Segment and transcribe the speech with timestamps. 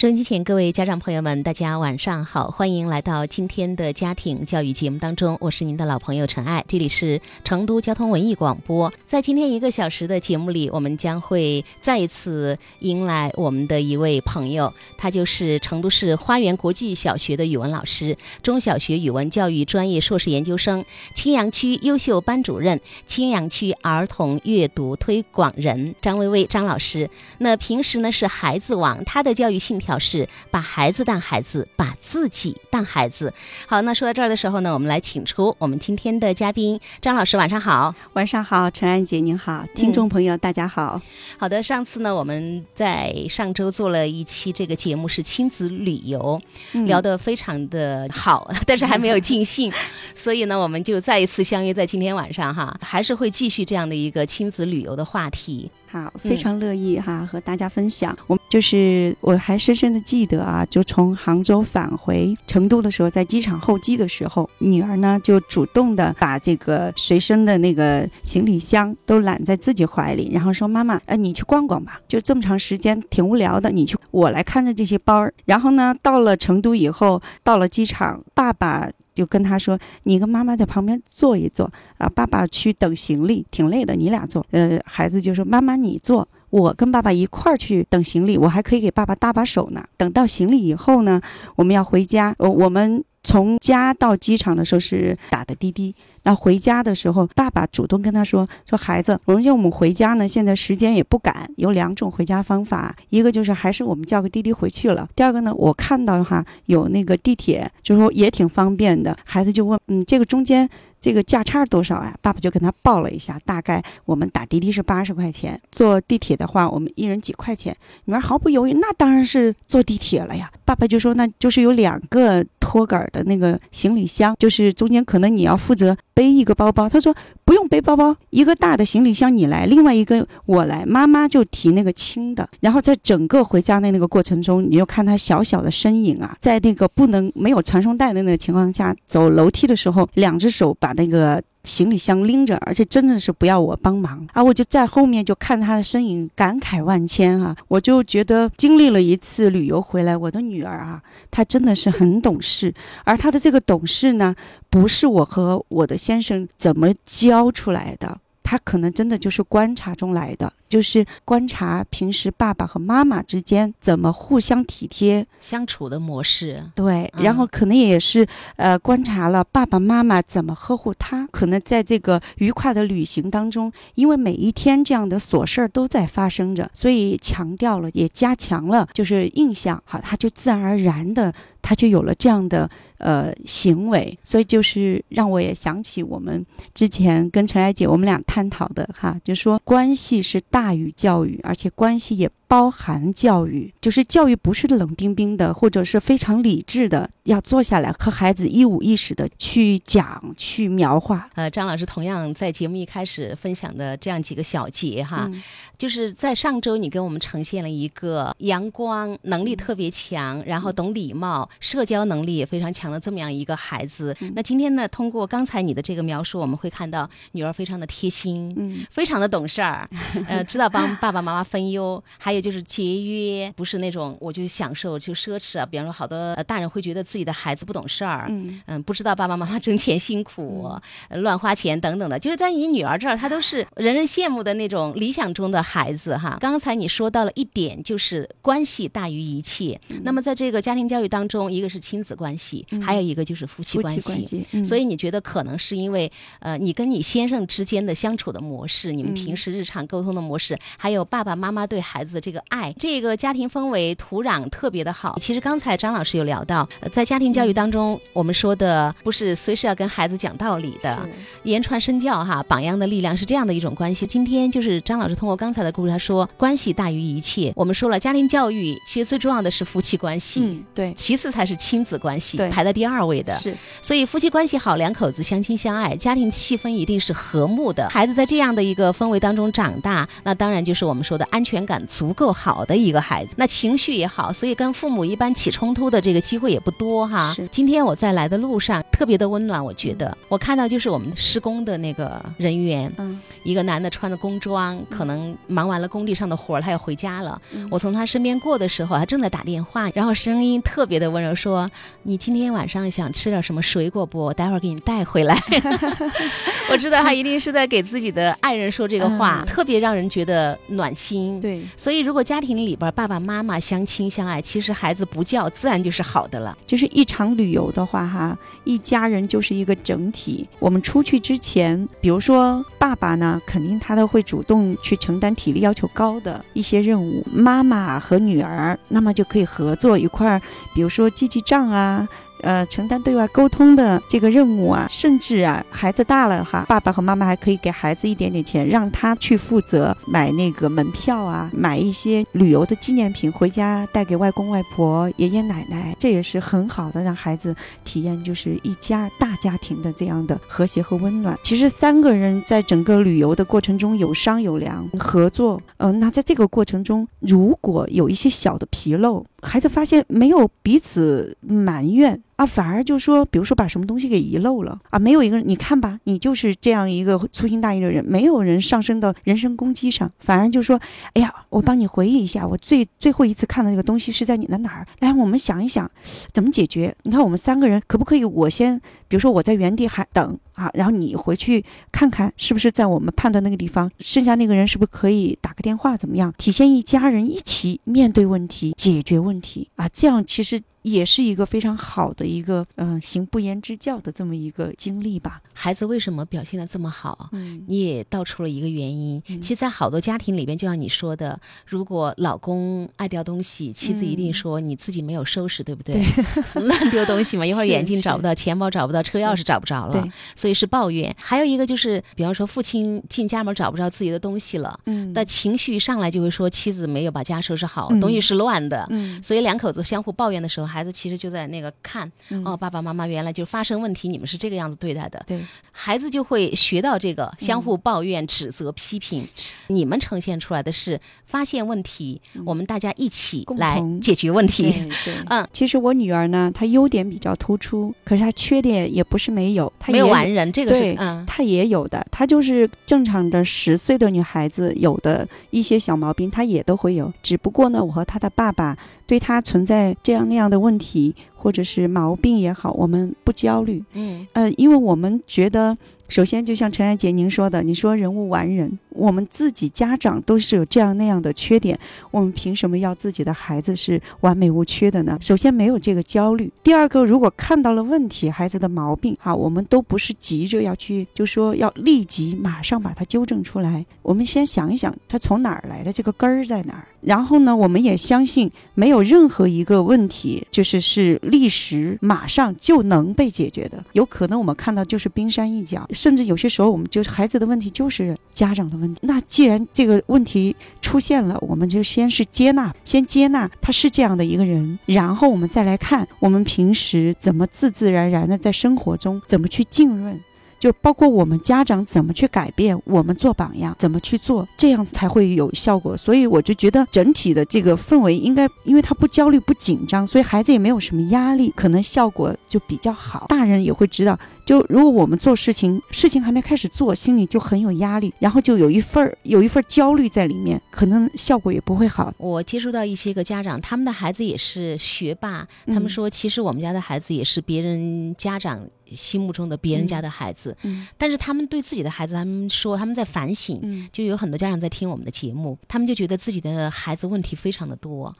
[0.00, 8.90] 收音机前各位家长朋友们，大家晚上好，欢迎来到今天的家庭教育节目当中，我是您的老朋友陈爱，这里是成都交通文艺广播。
[9.04, 20.82] 在今天一个小时的节目里，我们将会再一次迎来我们的一位朋友，他就是成都市花园国际小学的语文老师，中小学语文教育专业硕士研究生，
[21.14, 27.10] 青羊区优秀班主任，青羊区儿童阅读推广人张薇薇张老师。
[27.36, 29.89] 那平时呢是孩子王，他的教育信条。
[29.90, 33.34] 表示把孩子当孩子，把自己当孩子。
[33.66, 37.92] 好，那说到这儿的时候呢，我们来请出我们今天的嘉宾张老师，晚上好。
[38.12, 41.02] 晚上好，陈安姐您好，听众朋友大家好。
[41.36, 46.40] 好的，上次呢我们在上周做了一期这个节目是亲子旅游，
[46.86, 49.72] 聊得非常的好，但是还没有尽兴，
[50.14, 55.68] 所以呢我们就再一次相约在今天晚上哈，还是会继续这样的一个亲子旅游的话题。
[55.90, 58.16] 好，非常乐意哈和大家分享。
[58.28, 78.88] 我就是我还深深的记得啊，就从杭州返回成都的时候，在机场候机的时候，女儿呢就主动的把这个随身的那个行李箱都揽在自己怀里，然后说：“妈妈，呃，你去逛逛吧，就这么长时间挺无聊的，你去，我来看着这些包儿。”然后呢，到了成都以后，到了机场，爸爸。
[79.20, 89.84] 就跟他说：“你跟妈妈在旁边坐一坐啊，爸爸去等行李，挺累的，你俩坐。”呃，孩子就说：“妈妈你坐，我跟爸爸一块儿去等行李，我还可以给爸爸搭把手呢。
[89.98, 91.20] 等到行李以后呢，
[91.56, 92.34] 我们要回家。
[92.38, 105.08] 呃，我们从家到机场的时候是打的滴滴。”那回家的时候，爸爸主动跟他说：“说孩子，我们我们回家呢，现在时间也不赶，有两种回家方法，一个就是还是我们叫个滴滴回去了。
[105.16, 109.16] 第二个呢，我看到哈有那个地铁，就是说也挺方便的。
[109.24, 110.68] 孩子就问，嗯，这个中间
[111.00, 112.14] 这个价差多少啊？
[112.20, 117.74] 爸爸就跟他报了一下，大概我们打滴滴是八十块钱，坐地铁的话，我们一人几块钱。
[118.04, 120.52] 女儿毫不犹豫，那当然是坐地铁了呀。
[120.66, 127.16] 爸爸就说，那就是有两个托杆的那个行李箱，就是中间可能你要负责。”背一个包包，他说
[127.50, 132.48] 不用背包包，一个大的行李箱你来，另外一个我来，妈妈就提那个轻的。
[132.60, 141.42] 然后在整个回家的那个过程中，你就看他小小的身影啊，在那个不能没有传送带的那个情况下，走楼梯的时候，两只手把那个。
[141.62, 144.42] 行李箱拎着，而且真的是不要我帮忙啊！
[144.42, 147.54] 我就在后面就看他的身影，感慨万千啊！
[147.68, 152.72] 我就觉得经历了一次旅游回来，我的女儿啊，她真的是很懂事，
[153.04, 154.34] 而她的这个懂事呢，
[154.70, 158.20] 不是我和我的先生怎么教出来的。
[158.42, 166.64] 他可能真的就是观察中来的，就是观察平时爸爸和妈妈之间怎么互相体贴相处的模式。
[166.74, 168.26] 对，然后可能也是
[168.56, 171.26] 呃观察了爸爸妈妈怎么呵护他。
[171.32, 179.82] 可能在这个愉快的旅行当中，因为每一天这样的琐事儿都在发生着，所以强调了也加强了就是印象。
[179.84, 182.70] 好，他就自然而然的他就有了这样的。
[183.00, 186.44] 呃，行为，所以就是让我也想起我们
[186.74, 201.30] 之前跟陈爱姐我们俩探讨的哈，就说关系是大大于教育，而且关系也包含教育，就是教育不是冷冰冰的，或者是非常理智的，要坐下来和孩子一五一十的去讲、去描画。
[201.36, 205.30] 呃，张老师同样在节目一开始分享的这样几个小节哈，
[205.78, 212.90] 就是在上周你给我们呈现了一个阳光、能力特别强，然后懂礼貌、社交能力也非常强。
[212.90, 219.88] 的这么样一个孩子，那今天呢，通过刚才你的这个描述，我们会看到女儿非常的贴心，嗯，非常的懂事儿，
[220.26, 225.66] 呃，知道帮爸爸妈妈分忧，还有就是节约，不是那种我就享受就奢侈啊。
[225.66, 230.70] 比方说，好多大人会觉得自己的孩子不懂事儿，嗯嗯，不知道爸爸妈妈挣钱辛苦，
[231.10, 232.18] 乱花钱等等的。
[232.18, 236.38] 就是在你女儿这儿，她都是人人羡慕的那种理想中的孩子哈。
[236.40, 239.80] 刚才你说到了一点，就是关系大于一切。
[240.02, 242.66] 那么在这个家庭教育当中，一个是亲子关系。
[242.82, 255.16] 还有一个就是夫妻关系，所以你觉得可能是因为呃，你跟你先生之间的相处的模式，你们平时日常沟通的模式，还有爸爸妈妈对孩子的这个爱，这个家庭氛围土壤特别的好。
[255.20, 260.98] 其实刚才张老师有聊到，在家庭教育当中，我们说的不是随时要跟孩子讲道理的，
[261.44, 264.06] 言传身教哈，榜样的力量是这样的一种关系。
[264.06, 267.52] 今天就是张老师通过刚才的故事，他说关系大于一切。
[267.54, 272.70] 我们说了，家庭教育其实最重要的是夫妻关系，嗯，对，其次才是亲子关系，排在。
[272.70, 277.88] 第二位的是，所以夫妻关系好，两口子相亲相爱，家庭气氛一定是和睦的。
[277.90, 287.32] 孩子在这样的一个氛围当中长大，那当然就是我们说的安全感足够好的一个孩子，那情绪也好，所以跟父母一般起冲突的这个机会也不多哈。
[287.34, 297.40] 是今天我在来的路上特别的温暖，我觉得我看到就是我们施工的那个人员，嗯一个男的穿着工装，可能忙完了工地上的活儿，他要回家了。
[297.54, 301.70] 嗯我从他身边过的时候，他正在打电话，然后声音特别的温柔，说
[302.02, 304.20] ：“你今天晚上想吃点什么水果不？
[304.20, 305.36] 我待会儿给你带回来。”
[306.70, 311.40] 我知道他一定是在给自己的爱人说这个话，嗯特别让人觉得暖心。
[311.40, 316.58] 对，所以，如如果家庭里边爸爸妈妈相亲相爱，其实孩子不叫自然就是好的了。
[316.66, 320.48] 就是一场旅游的话，哈，一家人就是一个整体。
[320.58, 330.42] 我们出去之前，比如说爸爸呢，肯定他都会主动去承担体力要求高的一些任务，妈妈和女儿，那么就可以合作一块儿，
[330.74, 332.08] 比如说记记账啊。
[332.42, 347.54] 呃，承担对外沟通的这个任务啊，甚至啊，孩子大了哈，爸爸和妈妈还可以给孩子一点点钱，让他去负责买那个门票啊，买一些旅游的纪念品回家带给外公外婆、爷爷奶奶，这也是很好的让孩子
[347.84, 351.38] 体验就是一家大家庭的这样的和谐和温暖。
[351.42, 362.20] 其实三个人在整个旅游的过程中有商有量，合作，呃，那在这个过程中，如果有一些小的纰漏，孩子发现没有彼此埋怨。
[362.40, 370.80] 啊，反而就说，比如说把什么东西给遗漏了啊，没有一个人，你看吧，你就是这样一个粗心大意的人，没有人上升到人身攻击上，反而就说，
[371.12, 374.86] 哎呀，我帮你回忆一下，我最最后一次看到那个东西是在你的哪儿？
[375.00, 375.90] 来，我们想一想，
[376.32, 376.96] 怎么解决？
[377.02, 378.24] 你看我们三个人可不可以？
[378.24, 385.94] 我先，比如说我在原地还等啊，然后你回去看看是不是在我们判断那个地方，剩下那个人是不是可以打个电话？
[385.94, 386.32] 怎么样？
[386.38, 390.58] 体现一家人一起面对问题、解决问题啊，这样其实。
[390.82, 395.40] 也是一个非常好的一个嗯、呃行不言之教的这么一个经历吧。
[395.52, 397.28] 孩子为什么表现的这么好？
[397.32, 399.22] 嗯你也道出了一个原因。
[399.28, 406.02] 嗯其实，在好多家庭里边，就像你说的，如果老公爱掉东西，妻子一定说你自己没有收拾，对不对？
[406.62, 411.14] 乱丢东西嘛， 一会儿眼镜找不到，钱包找不到，车钥匙找不着了对，所以是抱怨。
[411.18, 418.86] 还有一个就是，比方说父亲进家门找不着自己的东西了，嗯那情绪一上来就会说妻子没有把家收拾好，嗯东西是乱的。
[418.90, 425.40] 嗯所以两口子相互抱怨的时候，孩子其实就在那个看，嗯哦，爸爸妈妈原来就发生问题，你们是这个样子对待的，对
[425.72, 429.28] 孩子就会学到这个相互抱怨、指责、批评。
[429.66, 434.70] 你们呈现出来的是发现问题，我们大家一起来解决问题。
[434.70, 435.14] 对对。
[435.28, 447.12] 嗯，其实我女儿呢，她优点比较突出，可是她缺点也不是没有，她没有完人，这个是嗯她也有的，她就是正常的十岁的女孩子，有的一些小毛病她也都会有。
[447.22, 448.76] 只不过呢，我和她的爸爸
[449.10, 453.82] 对他存在这样那样的问题或者是毛病也好，我们不焦虑。
[453.94, 455.76] 嗯呃，因为我们觉得，
[456.06, 461.78] 首先就像陈安杰您说的，你说人无完人，我们自己家长都是有这样那样的缺点，
[462.10, 465.18] 我们凭什么要自己的孩子是完美无缺的呢？
[465.20, 476.84] 首先没有这个焦虑，第二个，如果看到了问题，孩子的毛病，哈，我们都不是急着要去，就说要立即马上把它纠正出来，我们先想一想，它从哪儿来的，这个根儿在哪儿。
[477.00, 489.00] 然后呢，我们也相信没有任何一个问题就是是立时马上就能被解决的，有可能我们看到就是冰山一角，甚至有些时候我们就是孩子的问题就是家长的问题。
[489.04, 500.20] 那既然这个问题出现了，我们就先是接纳，先接纳他是这样的一个人，然后我们再来看我们平时怎么自自然然的在生活中怎么去浸润。
[500.58, 505.96] 就包括我们家长怎么去改变，我们做榜样，怎么去做，这样子才会有效果。
[505.96, 513.24] 所以我就觉得整体的这个氛围应该，因为他不焦虑、不紧张，所以孩子也没有什么压力，可能效果就比较好。
[513.30, 514.18] 大人也会知道，
[514.50, 522.12] 就如果我们做事情，事情还没开始做，心里就很有压力，然后就有一份儿有一份儿焦虑在里面，可能效果也不会好。
[522.18, 530.84] 我接触到一些个家长，他们的孩子也是学霸，他们嗯说其实我们家的孩子也是别人家长心目中的别人家的孩子，嗯。
[530.98, 533.60] 但是他们对自己的孩子，他们说他们在反省。
[533.62, 533.88] 嗯。
[533.92, 538.12] 就有很多家长在听我们的节目，他们就觉得自己的孩子问题非常的多，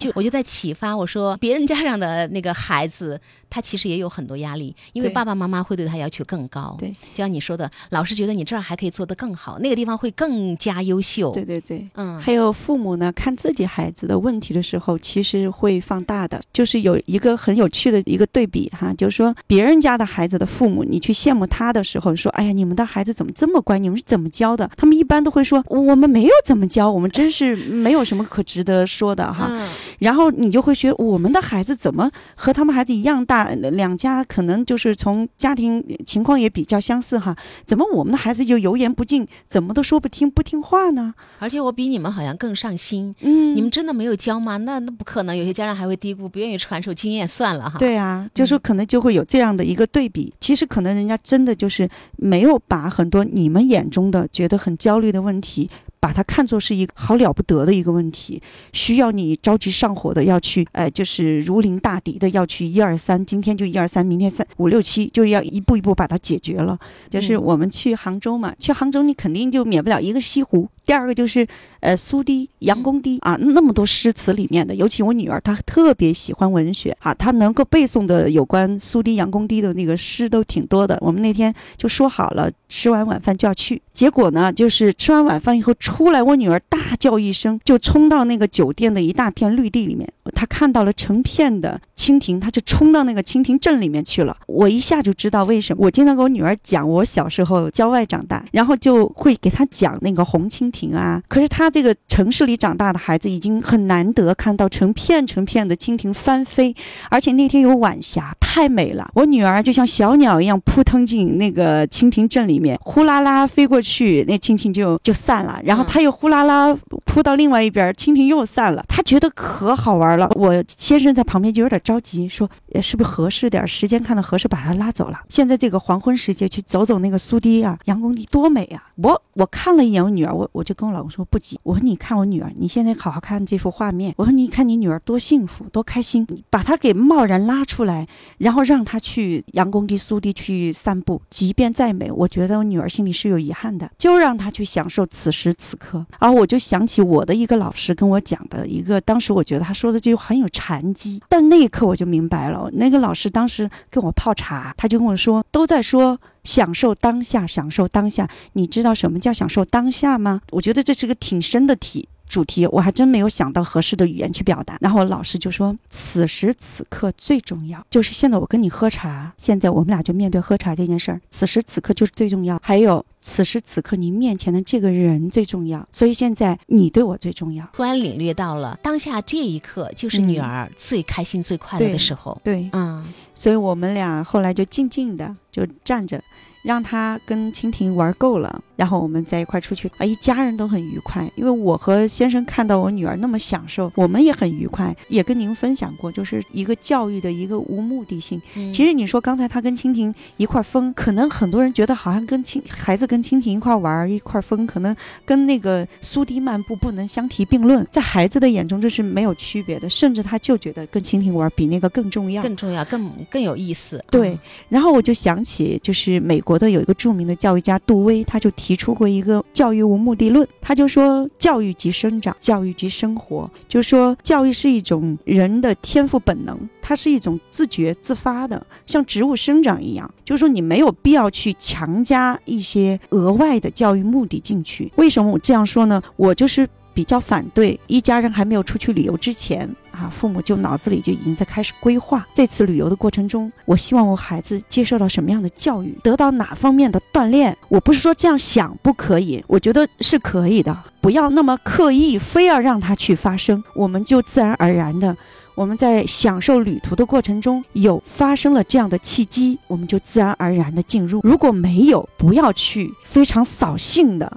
[0.00, 6.74] 就我就在启发我说，别人家长的那个孩子，他其实也有很多压力，因为爸爸妈妈会对他要求更高。
[6.78, 11.30] 对，就像你说的，老师觉得你这儿还可以做得更好，那个地方会更加优秀。
[11.32, 11.86] 对对对。
[11.94, 16.40] 嗯，还有父母呢，看自己孩子的问题的时候，其实会放大的。
[16.52, 23.78] 就是有一个很有趣的一个对比哈，就是说别人家的孩子的父母，你去羡慕他的时候，说哎呀，你们的孩子怎么这么乖？
[23.78, 24.70] 你们是怎么教的？
[24.76, 29.46] 他们一般都会说我们没有怎么教，我们真是没有什么可值得说的哈。
[29.50, 29.65] 嗯
[29.98, 41.14] 然后你就会觉得我们的孩子怎么和他们孩子一样大，两家可能就是从家庭情况也比较相似哈，怎么我们的孩子就油盐不进，怎么都说不听不听话呢？
[41.38, 44.56] 而且我比你们好像更上心，嗯，你们真的没有教吗？
[44.58, 47.78] 那那不可能，有些家长还会嘀咕，不愿意传授经验，算了哈。
[47.78, 50.32] 对啊，就说可能就会有这样的一个对比。
[50.40, 55.70] 其实可能人家真的就是没有把很多你们眼中的觉得很焦虑的问题。
[56.06, 58.40] 把它看作是一个好了不得的一个问题，
[58.72, 66.78] 需要你着急上火的要去，呃，就是如临大敌的要去一二三，今天就一二三，明天三五六七，就要一步一步把它解决了。
[67.10, 70.68] 就是我们去杭州嘛，去杭州你肯定就免不了一个西湖。
[70.84, 71.44] 第二个就是，
[71.80, 80.96] 呃，苏堤、杨公堤啊，那么多诗词里面的，尤其我女儿她特别喜欢文学啊，她能够背诵的有关苏堤、杨公堤的那个诗都挺多的。
[81.00, 83.82] 我们那天就说好了，吃完晚饭就要去。
[83.96, 94.36] 结果呢，就是吃完晚饭以后出来，我女儿大叫一声，就冲到那个酒店的一大片绿地里面，她看到了成片的蜻蜓，她就冲到那个蜻蜓镇里面去了。
[94.46, 95.86] 我一下就知道为什么。
[95.86, 100.92] 我经常跟我女儿讲，我小时候郊外长大，然后就会给她讲那个红蜻蜓。
[100.94, 101.22] 啊！
[101.26, 106.74] 可是她这个城市里长大的孩子已经很难得看到成片成片的蜻蜓翻飞，
[107.08, 109.10] 而且那天有晚霞，太美了。
[109.14, 115.60] 我女儿就像小鸟一样扑腾进那个蜻蜓阵里面，呼啦啦飞过去，那蜻蜓就就散了。
[115.62, 118.84] 然后她又呼啦啦扑到另外一边，蜻蜓又散了。
[118.88, 120.30] 她觉得可好玩了。
[120.34, 122.48] 我先生在旁边就有点着急，说
[122.80, 125.20] 是不是合适点时间看到合适，把她拉走了。
[125.28, 128.82] 现在这个黄昏时节去走走那个苏堤啊，杨公堤多美啊！
[128.96, 130.66] 我我看了一眼我女儿，我我。
[130.66, 134.12] 就跟我老公说不急，我说你看我女儿，你现在好好看这幅画面。
[134.16, 138.08] 我说你看你女儿多幸福，多开心，把她给贸然拉出来，
[138.46, 146.06] 然后让她去杨公堤、苏堤去散步，即便再美，我觉得我女儿心里是有遗憾的，就让她去享受此时此刻。
[146.20, 156.16] 而我就想起我的一个老师跟我讲的一个，当时我觉得他说的这句话很有禅机，但那一刻我就明白了，那个老师当时跟我泡茶，他就跟我说，都在说。
[156.46, 158.30] 享受当下，享受当下。
[158.52, 160.40] 你知道什么叫享受当下吗？
[160.52, 164.76] 我觉得这是个挺深的题主题，我还真没有想到合适的语言去表达。
[164.80, 171.20] 然后老师就说：“此时此刻最重要，就是现在我跟你喝茶，现在我们俩就面对喝茶这件事儿。
[171.30, 172.60] 此时此刻就是最重要。
[172.62, 175.86] 还有此时此刻你面前的这个人最重要。
[175.92, 177.68] 所以现在你对我最重要。
[177.72, 182.38] 突然领略到了当下这一刻就是女儿最开心、最快乐的时候。
[182.42, 186.22] 对，嗯。”所以我们俩后来就静静的就站着，
[186.64, 188.62] 让她跟蜻蜓玩够了。
[188.76, 191.28] 然后我们在一块出去啊，一家人都很愉快。
[191.34, 194.94] 因为我和先生看到我女儿那么享受，我们也很愉快。
[195.08, 198.40] 也跟您分享过，就是一个教育的一个无目的性。
[198.72, 207.86] 其实你说刚才他跟蜻蜓一块疯，可能很多人觉得好像跟蜻孩子跟蜻蜓一块玩一块疯，可能跟那个苏堤漫步不能相提并论。
[207.90, 214.04] 在孩子的眼中这是没有区别的，甚至他就觉得跟蜻蜓玩比那个更重要，更重要，更更有意思。
[214.10, 214.38] 对。
[214.68, 218.50] 然后我就想起，就是美国的有一个著名的教育家杜威，他就。
[218.56, 234.90] 提提出过一个教育无目的论，他就说教育即生长，教育即生活，就说教育是一种人的天赋本能，它是一种自觉自发的，像植物生长一样，就是说你没有必要去强加一些额外的教育目的进去。
[234.96, 236.02] 为什么我这样说呢？
[236.16, 239.70] 我就是比较反对一家人还没有出去旅游之前。
[239.98, 247.56] 啊，父母就脑子里就已经在开始规划这次旅游的过程中，我希望我孩子接受到什么样的教育，得到哪方面的锻炼。
[247.68, 255.16] 我不是说这样想不可以，我觉得是可以的，不要那么刻意，非要让他去发生，我们就自然而然的。
[255.56, 261.20] 我们在享受旅途的过程中，有发生了这样的契机，我们就自然而然的进入。
[261.24, 264.30] 如果没有，不要去非常扫兴的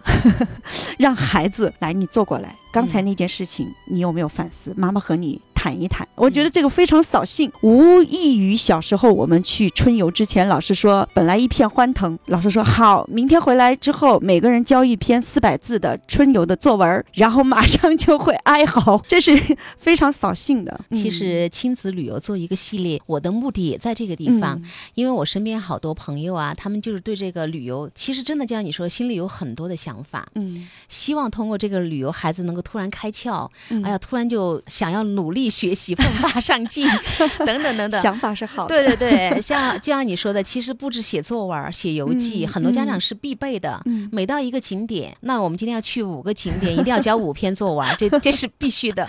[0.97, 2.55] 让孩子来，你坐过来。
[2.71, 4.73] 刚才那件事情，你有没有反思？
[4.77, 5.41] 妈妈和你。
[5.61, 19.38] 谈一谈，我觉得这个非常扫兴，无异于小时候我们去春游之前，老师说本来一片欢腾，老师说好，明天回来之后每个人交一篇四百字的春游的作文，然后马上就会哀嚎，这是
[19.77, 20.79] 非常扫兴的。
[20.91, 24.61] 其实亲子旅游做一个系列，我的目的也在这个地方，
[24.93, 33.49] 因为我身边好多朋友啊，他们就是对这个旅游，其实真的就像你说，心里有很多的想法，嗯，希望通过这个旅游，孩子能够突然开窍，
[33.83, 35.49] 哎呀，突然就想要努力。
[35.49, 36.87] 学习奋发上进，
[37.45, 38.75] 等等等等，想法是好的。
[38.75, 43.81] 对对对， 像就像你说的，其实布置写作文、写游记，很多家长是必备的。
[44.11, 49.05] 每到一个景点，那我们今天要去五个景点，一定要交五篇作文，这这是必须的。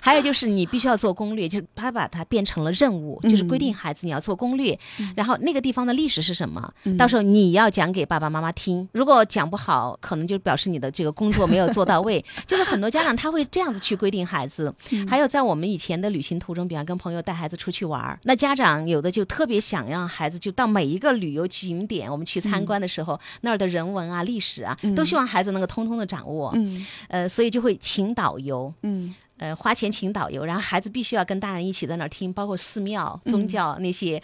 [0.00, 4.78] 还有就是你必须要做攻略，就是他把它变成了任务，就是规定孩子你要做攻略，
[5.16, 8.88] 然后那个地方的历史是什么，到时候你要讲给爸爸妈妈听。
[8.92, 12.24] 如果讲不好，可能就表示你的这个工作没有做到位。
[12.46, 14.72] 就是很多家长他会这样子去规定孩子。
[15.08, 26.52] 还有在我们以前的旅行途中，比方跟朋友带孩子出去玩，那家长有的就特别想让孩子就到每一个旅游景点，我们去参观的时候，那儿的人文啊、历史啊，都希望孩子能够通通的掌握。
[26.54, 28.72] 嗯，呃，所以就会请导游。
[28.82, 29.14] 嗯。
[29.38, 34.22] 呃，花钱请导游，然后孩子必须要跟大人一起在那儿听，包括寺庙、宗教那些，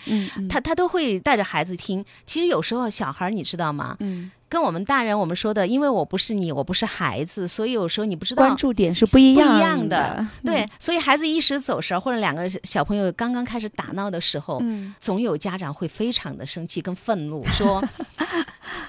[0.48, 2.04] 他他都会带着孩子听。
[2.24, 3.96] 其实有时候小孩你知道吗？
[4.00, 4.30] 嗯。
[4.50, 10.26] 跟我们大人我们说的，因为我不是你，我不是孩子，所以有时候你不知道关注点是不一样不一样的。
[10.42, 14.62] 对，所以孩子一时走神，或者两个小朋友刚刚开始打闹的时候，
[14.98, 17.86] 总有家长会非常的生气跟愤怒，说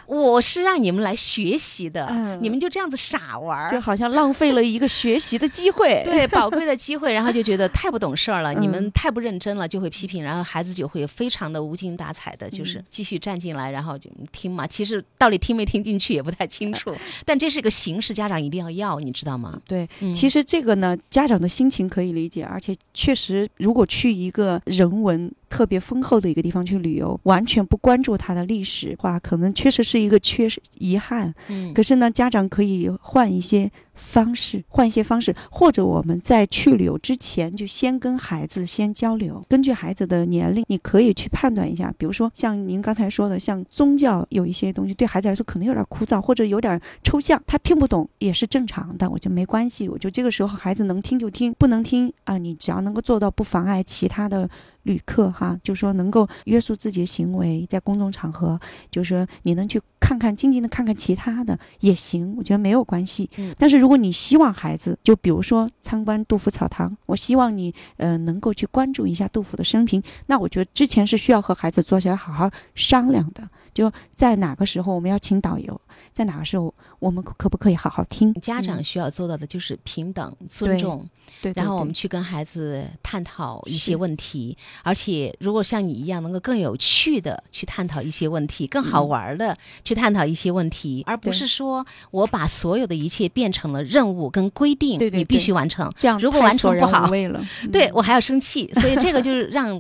[0.08, 2.10] 我是让你们来学习的，
[2.42, 14.66] 你们就这样子傻玩，就好像浪费了一个学习的机会， 对，宝贵的机会， 然后就觉得太不懂事儿了，你们太不认真了，就会批评，然后孩子就会非常的无精打采的，就是继续站进来，然后就听嘛。
[14.66, 15.60] 其实到底听。
[15.60, 16.96] 没听进去也不太清楚，
[17.26, 19.60] 但这是一个形式，家长一定要要，你知道吗？
[19.68, 25.30] 对，其实这个呢，家长的心情可以理解，而且确实，如果去一个人文。
[25.60, 31.36] 特别丰厚的一个地方去旅游，完全不关注它的历史话，可能确实是一个缺失遗憾。
[31.50, 41.94] 嗯，可是呢，家长可以换一些方式，换一些方式，或者我们在去旅游之前就先跟孩子先交流，根据孩子的年龄，你可以去判断一下。
[41.98, 49.90] 比如说像您刚才说的，像宗教有一些东西对孩子来说可能有点枯燥，或者有点抽象，他听不懂也是正常的，我觉得没关系。
[49.90, 54.50] 我就这个时候孩子能听就听，不能听啊，你只要能够做到不妨碍其他的。
[54.84, 58.58] 旅客哈，就说能够约束自己的行为，在公众场合，
[58.90, 63.30] 就是说你能去看看，静静的看看其他的也行，我觉得没有关系。
[63.38, 73.48] 嗯，但是如果你希望孩子，就比如说参观杜甫草堂，我希望你呃能够去关注一下杜甫的生平，那我觉得之前是需要和孩子坐下来好好商量的。
[73.72, 75.80] 就在哪个时候我们要请导游，
[76.12, 78.34] 在哪个时候我们可不可以好好听？
[78.42, 81.08] 家长需要做到的就是平等尊重，
[81.42, 89.56] 对，然后我们去跟孩子探讨一些问题，而且如果像你一样能够更有趣的去探讨一些问题，更好玩的
[89.90, 95.92] 去探讨一些问题，而不是说我把所有的一切变成了任务跟规定，对对，你必须完成。
[95.98, 97.44] 这样如果完成不好，了，
[97.74, 99.80] 对我还要生气，所以这个就是让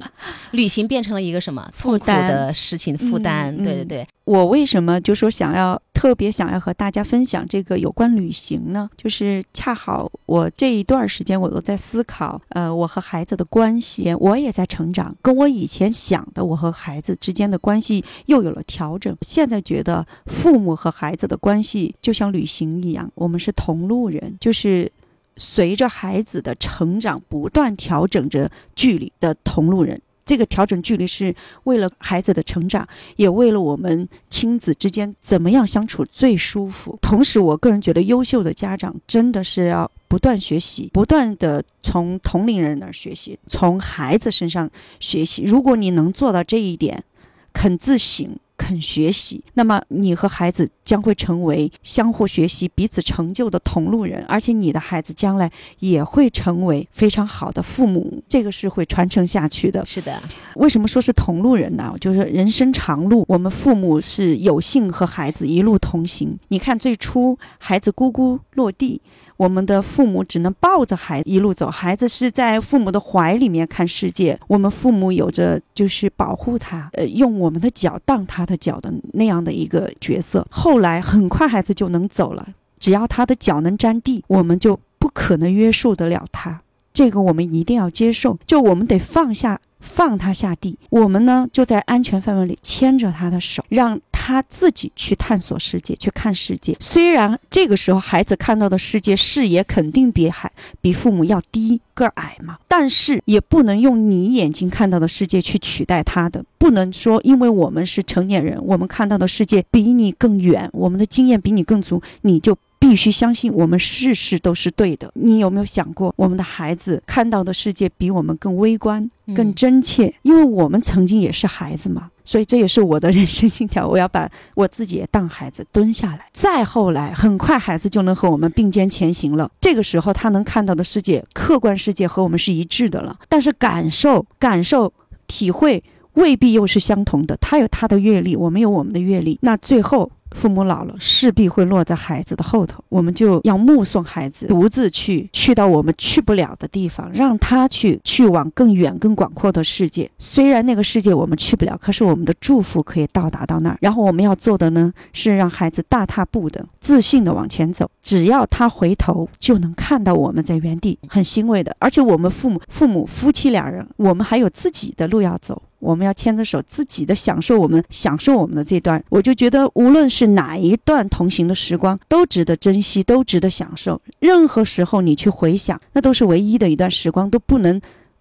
[0.52, 3.76] 旅行变成了一个什么 痛苦的事情负担，对。
[3.76, 8.90] 对对，我为什么就说想要特别想要和大家分享这个有关旅行呢？
[8.96, 19.14] 就是恰好我这一段时间我都在思考，呃，我和孩子的关系，我也在成长，跟我以前想的我和孩子之间的关系又有了调整。
[19.24, 24.90] 现在觉得父母和孩子的关系就像旅行一样，我们是同路人，就是
[25.36, 30.02] 随着孩子的成长不断调整着距离的同路人。
[30.30, 36.96] 这个调整距离是为了孩子的成长，也为了我们亲子之间怎么样相处最舒服。
[37.02, 45.42] 同时，我个人觉得，优秀的家长真的是要不断学习，不断的从同龄人那儿学习，从孩子身上学习。
[45.42, 47.04] 如果你能做到这一点，
[47.52, 48.38] 肯自省。
[48.70, 59.84] 肯学习，那么你和孩子将会成为相互学习、彼此成就的同路人，而且你的孩子将来也会成为非常好的父母，这个是会传承下去的。
[59.88, 60.22] 是的，
[60.54, 61.96] 为什么说是同路人呢？
[62.00, 66.38] 就是人生长路，我们父母是有幸和孩子一路同行。
[66.50, 69.02] 你看，最初孩子咕咕落地。
[69.40, 74.38] 我们的父母只能抱着孩子一路走，孩子是在父母的怀里面看世界。
[74.48, 80.46] 我们父母有着就是保护他，呃，用我们的脚当他的脚的那样的一个角色。
[80.52, 82.46] 后来很快孩子就能走了，
[82.78, 86.60] 只要他的脚能沾地，我们就不可能约束得了他。
[86.92, 89.62] 这个我们一定要接受，就我们得放下。
[89.82, 93.98] 放他下地，我们呢就在安全范围里牵着他的手，让
[94.30, 96.78] 他自己去探索世界，去看世界。
[96.80, 106.46] 虽然这个时候孩子看到的世界视野肯定比孩比父母要低个矮嘛，但是也不能用你眼睛看到的世界去取代他的。
[106.60, 112.56] 不能说因为我们是成年人，我们看到的世界比你更远，我们的经验比你更足，你就。
[112.82, 115.12] 必须相信我们事事都是对的。
[115.16, 120.14] 你有没有想过，我们的孩子看到的世界比我们更微观、更真切？
[120.22, 123.88] 因为我们曾经也是孩子嘛，所以这也是我的人生信条。
[123.90, 126.28] 我要把我自己也当孩子，蹲下来。
[126.32, 129.50] 再后来，很快孩子就能和我们并肩前行了。
[129.60, 133.18] 这个时候，他能看到的世界，客观世界和我们是一致的了。
[133.28, 134.94] 但是感受、感受、
[135.26, 137.36] 体会未必又是相同的。
[137.38, 139.40] 他有他的阅历，我们有我们的阅历。
[139.42, 140.12] 那最后。
[140.36, 150.10] 父母老了，势必会落在孩子的后头，我们就要目送孩子独自去，去到我们去不了的地方，让他去去往更远、更广阔的世界。
[150.18, 153.78] 虽然那个世界我们去不了，可是我们的祝福可以到达到那儿。
[153.82, 157.90] 然后我们要做的呢，是让孩子大踏步的、自信的往前走。
[158.02, 161.76] 只要他回头，就能看到我们在原地，很欣慰的。
[161.80, 165.62] 而且我们父母、父母夫妻两人，我们还有自己的路要走。
[165.80, 174.02] 我们要牵着手，自己的享受我们享受我们的这段，我就觉得无论是哪一段同行的时光，都值得珍惜，都值得享受。
[174.20, 177.80] 任何时候你去回想，那都是唯一的一段时光，都不能。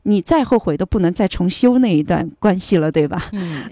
[0.09, 3.29] 你再后悔都不能再重修那一段关系了，对吧？
[3.33, 3.63] 嗯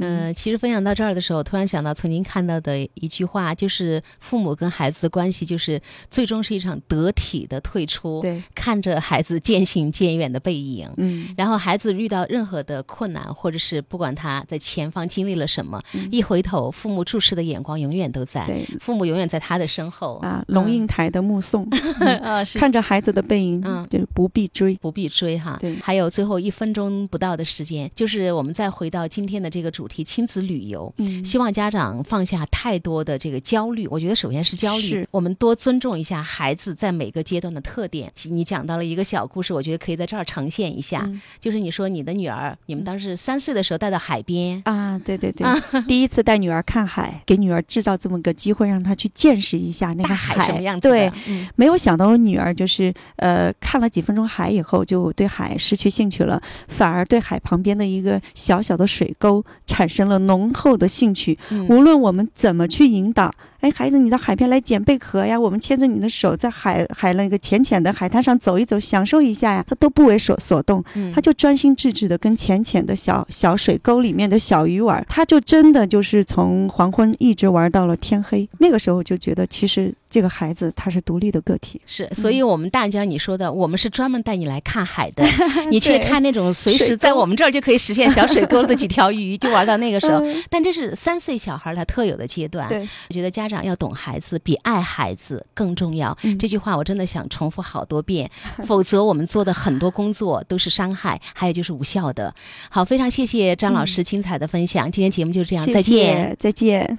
[0.00, 8.20] 嗯， 其实分享到这儿的时候，突然想到曾经看到的一句话，就是父母跟孩子的关系，就是最终是一场得体的退出。
[8.20, 20.44] 对，看着孩子渐行渐远的背影，嗯，然后孩子遇到任何的困难，或者是不管他在前方经历了什么，一回头，父母注视的眼光永远都在，对，父母永远在他的身后啊。
[20.48, 21.66] 龙应台的目送
[22.22, 25.56] 啊，是看着孩子的背影，嗯，就不必追，不必追哈。
[25.58, 25.77] 对。
[25.82, 30.92] 还有最后一分钟不到的时间，就是我们再回到今天的这个主题——亲子旅游。
[30.98, 33.86] 嗯，希望家长放下太多的这个焦虑。
[33.88, 38.12] 我觉得首先是焦虑，我们多尊重一下孩子在每个阶段的特点。
[38.24, 41.08] 你讲到了一个小故事，我觉得可以在这儿呈现一下。
[41.40, 45.46] 就是你说你的女儿，你们当时三岁的时候带到海边啊，对对对，
[45.86, 50.88] 第一次带女儿看海，给女儿制造这么个机会，让她去见识一下那个海什么样子。
[50.88, 51.10] 对，
[51.56, 61.38] 没有想到我女儿就是呃看了几分钟海以后，就对海失去兴趣了，反而对海旁边的一个小小的水沟产生了浓厚的兴趣。
[61.68, 70.82] 无论我们怎么去引导，哎，孩子，你到海边来捡贝壳呀，我们牵着你的手在海海那个浅浅的海滩上走一走，享受一下呀，他都不为所所动，
[71.14, 78.48] 他就专心致志的跟浅浅的小小水沟里面的小鱼玩，他就真的就是从黄昏一直玩到了天黑。
[78.58, 81.80] 那个时候就觉得，其实这个孩子他是独立的个体。
[81.86, 85.24] 是，所以我们大江你说的，我们是专门带你来看海的，
[85.70, 90.22] 你去看那种随时在我们这儿就可以实现小水沟的几条鱼， 就玩到那个时候。
[90.48, 92.68] 但这是三岁小孩他特有的阶段。
[92.68, 96.16] 对，我觉得家长要懂孩子，比爱孩子更重要。
[96.38, 98.30] 这句话我真的想重复好多遍，
[98.64, 102.34] 否则我们做的很多工作都是伤害，还有就是无效的。
[102.70, 106.96] 好，非常谢谢张老师精彩的分享，今天节目就这样，再见，再见。